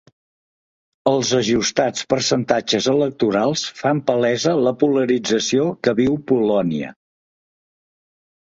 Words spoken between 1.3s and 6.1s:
ajustats percentatges electorals fan palesa la polarització que